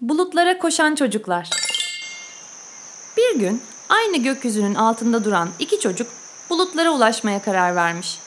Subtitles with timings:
[0.00, 1.50] Bulutlara koşan çocuklar.
[3.16, 6.08] Bir gün aynı gökyüzünün altında duran iki çocuk
[6.50, 8.18] bulutlara ulaşmaya karar vermiş.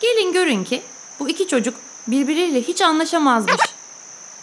[0.00, 0.82] Gelin görün ki
[1.20, 1.74] bu iki çocuk
[2.06, 3.60] birbiriyle hiç anlaşamazmış.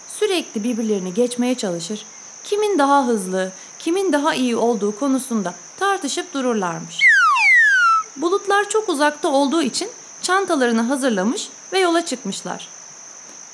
[0.07, 2.05] Sürekli birbirlerini geçmeye çalışır.
[2.43, 7.00] Kimin daha hızlı, kimin daha iyi olduğu konusunda tartışıp dururlarmış.
[8.18, 9.89] Bulutlar çok uzakta olduğu için
[10.21, 12.68] çantalarını hazırlamış ve yola çıkmışlar.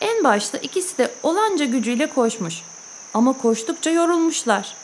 [0.02, 2.62] En başta ikisi de olanca gücüyle koşmuş.
[3.14, 4.75] Ama koştukça yorulmuşlar.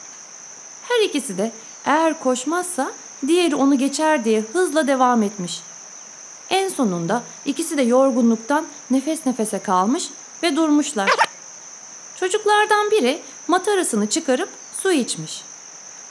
[0.88, 1.52] Her ikisi de
[1.86, 2.92] eğer koşmazsa
[3.28, 5.62] diğeri onu geçer diye hızla devam etmiş.
[6.50, 10.10] En sonunda ikisi de yorgunluktan nefes nefese kalmış
[10.44, 11.10] ve durmuşlar.
[12.16, 15.42] Çocuklardan biri matarasını çıkarıp su içmiş.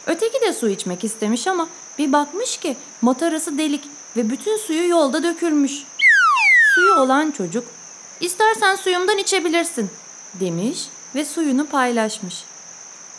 [0.07, 3.85] Öteki de su içmek istemiş ama bir bakmış ki matarası delik
[4.16, 5.82] ve bütün suyu yolda dökülmüş.
[6.74, 7.65] Suyu olan çocuk,
[8.21, 9.91] "İstersen suyumdan içebilirsin."
[10.41, 12.45] demiş ve suyunu paylaşmış.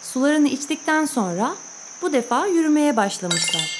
[0.03, 1.55] Sularını içtikten sonra
[2.01, 3.79] bu defa yürümeye başlamışlar.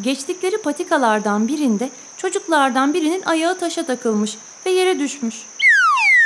[0.00, 5.46] Geçtikleri patikalardan birinde çocuklardan birinin ayağı taşa takılmış ve yere düşmüş.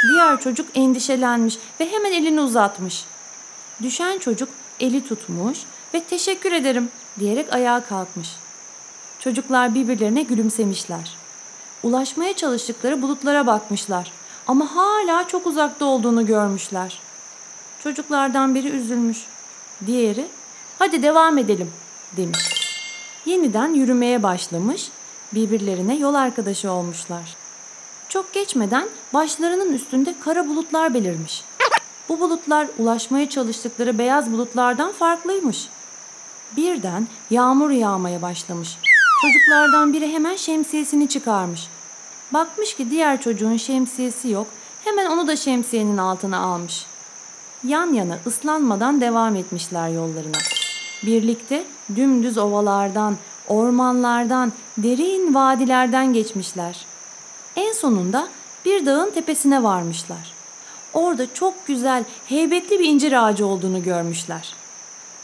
[0.08, 3.04] Diğer çocuk endişelenmiş ve hemen elini uzatmış.
[3.82, 4.48] Düşen çocuk
[4.80, 5.58] eli tutmuş
[5.94, 8.28] ve teşekkür ederim diyerek ayağa kalkmış.
[9.18, 11.16] Çocuklar birbirlerine gülümsemişler.
[11.82, 14.12] Ulaşmaya çalıştıkları bulutlara bakmışlar
[14.46, 16.98] ama hala çok uzakta olduğunu görmüşler.
[17.82, 19.26] Çocuklardan biri üzülmüş.
[19.86, 20.26] Diğeri,
[20.78, 21.70] hadi devam edelim
[22.16, 22.62] demiş.
[23.26, 24.88] Yeniden yürümeye başlamış,
[25.34, 27.36] birbirlerine yol arkadaşı olmuşlar.
[28.08, 31.44] Çok geçmeden başlarının üstünde kara bulutlar belirmiş.
[32.08, 35.68] Bu bulutlar ulaşmaya çalıştıkları beyaz bulutlardan farklıymış.
[36.56, 38.78] Birden yağmur yağmaya başlamış.
[39.22, 41.68] Çocuklardan biri hemen şemsiyesini çıkarmış.
[42.32, 44.46] Bakmış ki diğer çocuğun şemsiyesi yok.
[44.84, 46.86] Hemen onu da şemsiyenin altına almış.
[47.64, 50.38] Yan yana ıslanmadan devam etmişler yollarına.
[51.02, 51.64] Birlikte
[51.96, 53.16] dümdüz ovalardan,
[53.48, 56.86] ormanlardan, derin vadilerden geçmişler.
[57.56, 58.28] En sonunda
[58.64, 60.32] bir dağın tepesine varmışlar.
[60.92, 64.54] Orada çok güzel, heybetli bir incir ağacı olduğunu görmüşler.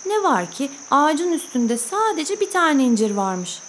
[0.07, 3.61] Ne var ki ağacın üstünde sadece bir tane incir varmış.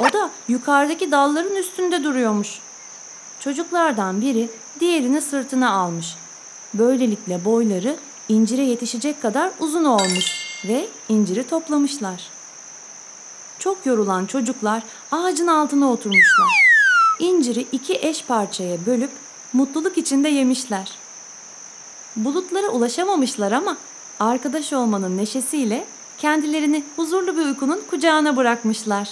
[0.00, 2.60] O da yukarıdaki dalların üstünde duruyormuş.
[3.44, 4.48] Çocuklardan biri
[4.80, 6.16] diğerini sırtına almış.
[6.74, 7.96] Böylelikle boyları
[8.28, 10.26] incire yetişecek kadar uzun olmuş
[10.68, 12.28] ve inciri toplamışlar.
[13.58, 16.48] Çok yorulan çocuklar ağacın altına oturmuşlar.
[17.18, 19.10] İnciri iki eş parçaya bölüp
[19.52, 20.92] mutluluk içinde yemişler.
[22.16, 23.76] Bulutlara ulaşamamışlar ama
[24.20, 25.84] arkadaş olmanın neşesiyle
[26.18, 29.08] kendilerini huzurlu bir uykunun kucağına bırakmışlar.